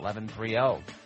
[0.00, 0.97] 1130.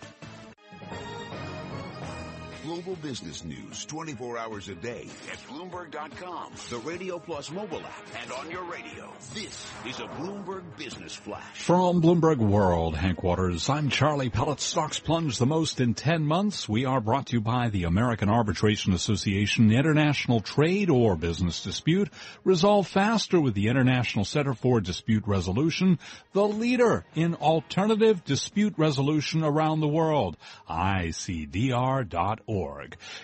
[2.62, 8.30] Global business news 24 hours a day at Bloomberg.com, the Radio Plus mobile app, and
[8.30, 9.12] on your radio.
[9.34, 11.58] This is a Bloomberg Business Flash.
[11.58, 14.60] From Bloomberg World Headquarters, I'm Charlie Pellet.
[14.60, 16.68] Stocks plunged the most in 10 months.
[16.68, 19.72] We are brought to you by the American Arbitration Association.
[19.72, 22.10] International trade or business dispute
[22.44, 25.98] resolved faster with the International Center for Dispute Resolution,
[26.32, 30.36] the leader in alternative dispute resolution around the world.
[30.70, 32.51] ICDR.org.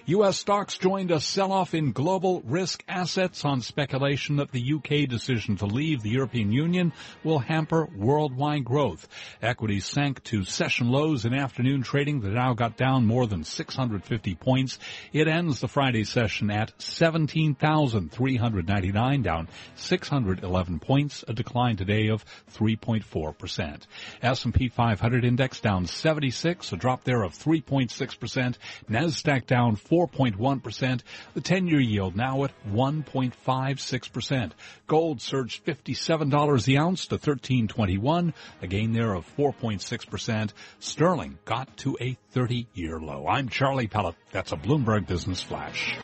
[0.07, 0.39] U.S.
[0.39, 5.67] stocks joined a sell-off in global risk assets on speculation that the UK decision to
[5.67, 9.07] leave the European Union will hamper worldwide growth.
[9.43, 12.21] Equities sank to session lows in afternoon trading.
[12.21, 14.79] The Dow got down more than 650 points.
[15.13, 23.83] It ends the Friday session at 17,399, down 611 points, a decline today of 3.4%.
[24.23, 28.57] S&P 500 index down 76, a drop there of 3.6%.
[28.89, 31.01] NASDAQ down 4.1%.
[31.35, 34.53] The 10-year yield now at 1.56%.
[34.87, 40.51] Gold surged $57 the ounce to 1321, a gain there of 4.6%.
[40.81, 43.27] Sterling got to a 30-year low.
[43.27, 44.17] I'm Charlie Pellet.
[44.33, 45.99] That's a Bloomberg Business Flash.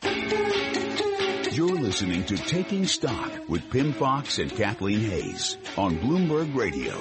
[1.52, 7.00] You're listening to Taking Stock with Pimm Fox and Kathleen Hays on Bloomberg Radio.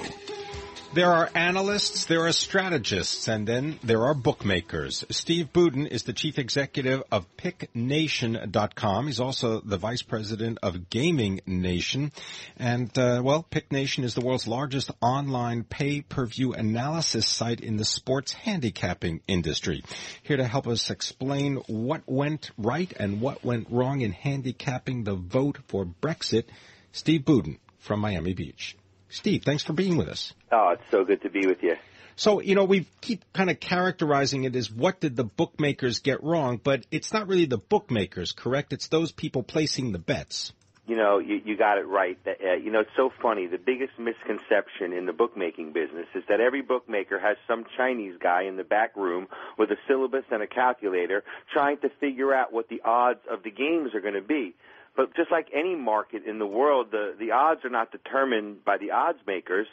[0.93, 5.03] There are analysts, there are strategists, and then there are bookmakers.
[5.09, 9.07] Steve Budin is the chief executive of PickNation.com.
[9.07, 12.11] He's also the vice president of Gaming Nation.
[12.57, 18.31] And, uh, well, PickNation is the world's largest online pay-per-view analysis site in the sports
[18.31, 19.83] handicapping industry.
[20.21, 25.15] Here to help us explain what went right and what went wrong in handicapping the
[25.15, 26.43] vote for Brexit,
[26.91, 28.77] Steve Budin from Miami Beach.
[29.13, 30.33] Steve, thanks for being with us.
[30.51, 31.75] Oh, it's so good to be with you.
[32.15, 36.23] So, you know, we keep kind of characterizing it as what did the bookmakers get
[36.23, 38.73] wrong, but it's not really the bookmakers, correct?
[38.73, 40.51] It's those people placing the bets.
[40.87, 42.17] You know, you, you got it right.
[42.25, 43.45] Uh, you know, it's so funny.
[43.45, 48.43] The biggest misconception in the bookmaking business is that every bookmaker has some Chinese guy
[48.43, 49.27] in the back room
[49.59, 51.23] with a syllabus and a calculator
[51.53, 54.55] trying to figure out what the odds of the games are going to be.
[54.95, 58.77] But just like any market in the world, the, the odds are not determined by
[58.77, 59.67] the odds makers.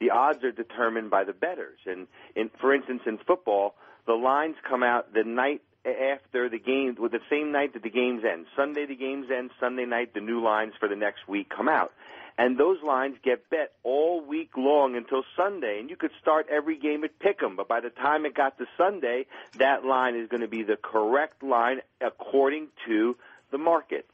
[0.00, 1.78] The odds are determined by the betters.
[1.86, 3.74] And in, for instance, in football,
[4.06, 7.90] the lines come out the night after the game, with the same night that the
[7.90, 8.46] games end.
[8.56, 9.50] Sunday the games end.
[9.60, 11.92] Sunday night the new lines for the next week come out.
[12.38, 15.78] And those lines get bet all week long until Sunday.
[15.80, 18.66] And you could start every game at Pick'em, but by the time it got to
[18.76, 19.26] Sunday,
[19.58, 23.16] that line is going to be the correct line according to
[23.50, 24.06] the market.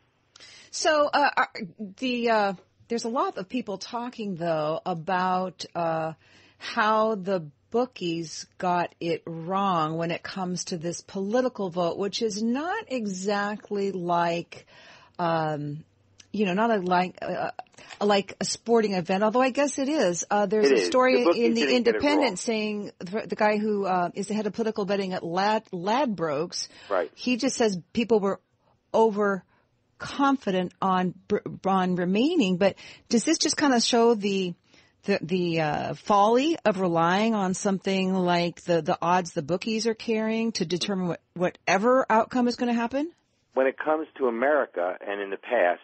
[0.71, 1.47] So uh,
[1.99, 2.53] the uh,
[2.89, 6.13] there's a lot of people talking though about uh,
[6.59, 12.43] how the bookies got it wrong when it comes to this political vote, which is
[12.43, 14.67] not exactly like.
[15.19, 15.85] Um,
[16.33, 17.51] you know, not a, like uh,
[18.01, 20.25] like a sporting event, although I guess it is.
[20.31, 24.11] Uh, there's it a story the in the Independent saying the, the guy who uh,
[24.15, 26.69] is the head of political betting at Lad Ladbrokes.
[26.89, 27.11] Right.
[27.15, 28.41] He just says people were
[28.95, 29.45] over
[30.03, 31.15] confident on
[31.65, 32.59] on remaining.
[32.59, 32.77] But
[33.09, 34.55] does this just kind of show the
[35.05, 39.95] the, the uh, folly of relying on something like the, the odds the bookies are
[39.95, 43.11] carrying to determine what, whatever outcome is going to happen?
[43.55, 45.81] When it comes to America and in the past,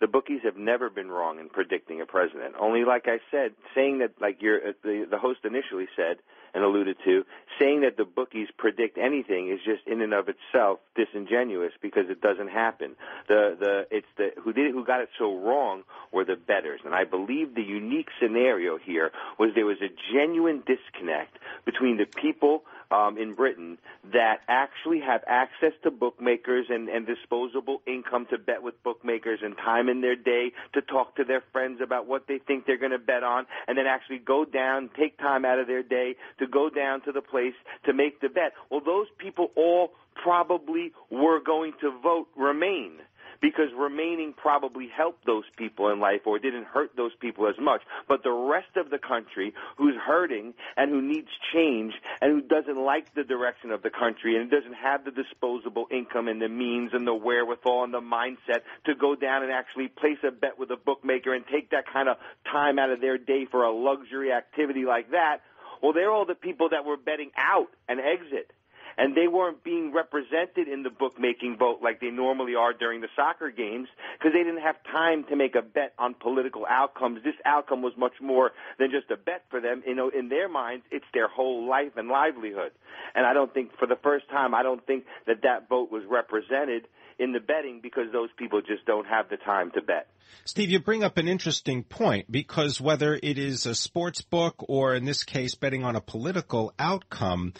[0.00, 2.54] the bookies have never been wrong in predicting a president.
[2.58, 6.16] Only, like I said, saying that, like your the the host initially said,
[6.54, 7.24] and alluded to,
[7.58, 12.20] saying that the bookies predict anything is just in and of itself disingenuous because it
[12.20, 12.94] doesn't happen.
[13.28, 15.82] The the it's the who did it, who got it so wrong
[16.12, 20.62] were the betters, and I believe the unique scenario here was there was a genuine
[20.66, 23.78] disconnect between the people um, in Britain
[24.12, 29.56] that actually have access to bookmakers and, and disposable income to bet with bookmakers and
[29.56, 32.92] time in their day to talk to their friends about what they think they're going
[32.92, 36.46] to bet on and then actually go down, take time out of their day to
[36.46, 37.54] go down to the place
[37.84, 38.52] to make the bet.
[38.70, 42.98] Well, those people all probably were going to vote remain
[43.42, 47.82] because remaining probably helped those people in life or didn't hurt those people as much.
[48.08, 51.92] But the rest of the country who's hurting and who needs change
[52.22, 56.28] and who doesn't like the direction of the country and doesn't have the disposable income
[56.28, 60.18] and the means and the wherewithal and the mindset to go down and actually place
[60.26, 62.16] a bet with a bookmaker and take that kind of
[62.50, 65.38] time out of their day for a luxury activity like that,
[65.82, 68.52] well, they're all the people that were betting out and exit
[68.96, 73.08] and they weren't being represented in the bookmaking vote like they normally are during the
[73.16, 77.22] soccer games because they didn't have time to make a bet on political outcomes.
[77.24, 79.82] This outcome was much more than just a bet for them.
[79.86, 82.72] You know, in their minds, it's their whole life and livelihood.
[83.14, 86.02] And I don't think, for the first time, I don't think that that vote was
[86.08, 86.86] represented
[87.18, 90.08] in the betting because those people just don't have the time to bet.
[90.44, 94.94] Steve, you bring up an interesting point because whether it is a sports book or
[94.94, 97.52] in this case betting on a political outcome,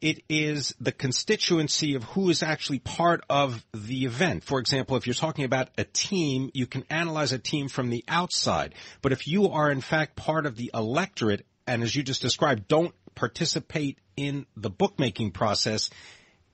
[0.00, 4.44] it is the constituency of who is actually part of the event.
[4.44, 8.04] For example, if you're talking about a team, you can analyze a team from the
[8.06, 8.74] outside.
[9.02, 12.68] But if you are in fact part of the electorate, and as you just described,
[12.68, 15.90] don't participate in the bookmaking process,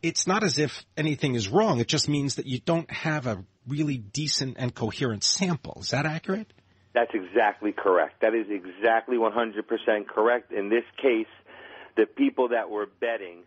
[0.02, 1.81] it's not as if anything is wrong.
[1.81, 5.79] It just means that you don't have a really decent and coherent sample.
[5.81, 6.52] Is that accurate?
[6.94, 8.20] That's exactly correct.
[8.20, 10.52] That is exactly 100% correct.
[10.52, 11.26] In this case,
[11.96, 13.44] the people that were betting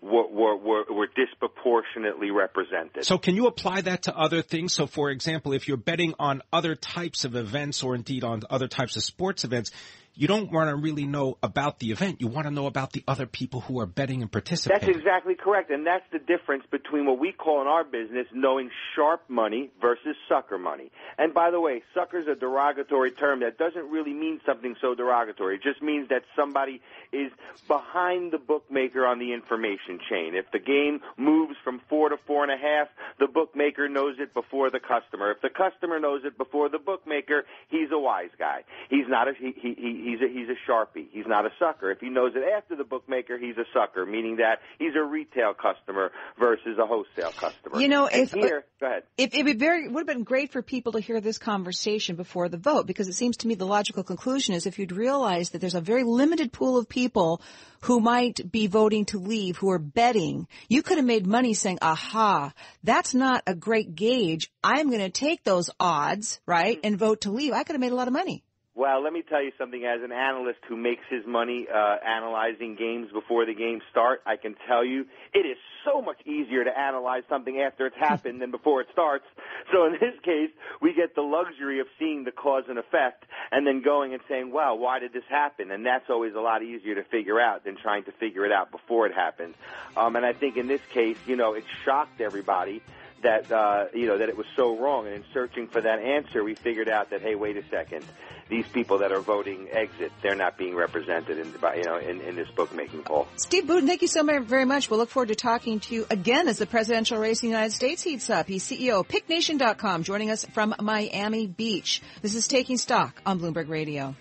[0.00, 3.04] were, were, were, were, disproportionately represented.
[3.04, 4.72] So can you apply that to other things?
[4.72, 8.66] So for example, if you're betting on other types of events or indeed on other
[8.66, 9.72] types of sports events,
[10.20, 12.20] you don't want to really know about the event.
[12.20, 14.86] You want to know about the other people who are betting and participating.
[14.86, 15.70] That's exactly correct.
[15.70, 20.14] And that's the difference between what we call in our business knowing sharp money versus
[20.28, 20.90] sucker money.
[21.16, 24.94] And by the way, sucker's is a derogatory term that doesn't really mean something so
[24.94, 25.56] derogatory.
[25.56, 26.82] It just means that somebody
[27.12, 27.32] is
[27.66, 30.34] behind the bookmaker on the information chain.
[30.34, 32.88] If the game moves from four to four and a half,
[33.18, 35.30] the bookmaker knows it before the customer.
[35.30, 38.64] If the customer knows it before the bookmaker, he's a wise guy.
[38.90, 41.08] He's not a, he, he, he he's a he's a sharpie.
[41.10, 41.90] He's not a sucker.
[41.90, 45.54] If he knows it after the bookmaker, he's a sucker, meaning that he's a retail
[45.54, 47.80] customer versus a wholesale customer.
[47.80, 49.02] You know, and if uh, here, go ahead.
[49.16, 52.48] If it would very would have been great for people to hear this conversation before
[52.48, 55.60] the vote, because it seems to me the logical conclusion is if you'd realize that
[55.60, 57.42] there's a very limited pool of people
[57.82, 61.78] who might be voting to leave, who are betting, you could have made money saying,
[61.80, 62.52] aha,
[62.84, 64.50] that's not a great gauge.
[64.62, 66.86] I'm going to take those odds, right, mm-hmm.
[66.86, 67.52] and vote to leave.
[67.52, 68.44] I could have made a lot of money.
[68.80, 69.84] Well, let me tell you something.
[69.84, 74.36] As an analyst who makes his money uh, analyzing games before the games start, I
[74.36, 75.04] can tell you
[75.34, 79.26] it is so much easier to analyze something after it's happened than before it starts.
[79.70, 80.48] So in this case,
[80.80, 84.50] we get the luxury of seeing the cause and effect and then going and saying,
[84.50, 87.76] "Well, why did this happen?" And that's always a lot easier to figure out than
[87.76, 89.56] trying to figure it out before it happened.
[89.94, 92.80] Um, and I think in this case, you know, it shocked everybody
[93.22, 95.06] that uh, you know that it was so wrong.
[95.06, 98.04] And in searching for that answer, we figured out that hey, wait a second,
[98.48, 101.46] these people that are voting exit, they're not being represented in
[101.76, 103.28] you know in, in this bookmaking poll.
[103.36, 104.90] Steve Budin, thank you so very much.
[104.90, 107.72] We'll look forward to talking to you again as the presidential race in the United
[107.72, 108.46] States heats up.
[108.46, 112.02] He's CEO of PickNation.com, joining us from Miami Beach.
[112.22, 114.14] This is Taking Stock on Bloomberg Radio.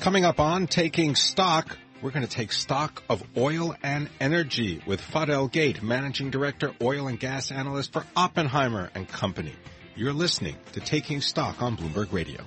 [0.00, 5.00] Coming up on Taking Stock, we're going to take stock of oil and energy with
[5.00, 9.54] Fadel Gheit, Managing Director, Oil and Gas Analyst for Oppenheimer and Company.
[9.94, 12.44] You're listening to Taking Stock on Bloomberg Radio.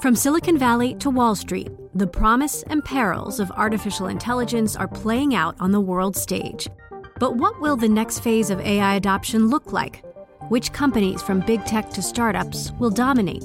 [0.00, 5.34] From Silicon Valley to Wall Street, the promise and perils of artificial intelligence are playing
[5.34, 6.68] out on the world stage.
[7.18, 10.04] But what will the next phase of AI adoption look like?
[10.48, 13.44] Which companies, from big tech to startups, will dominate?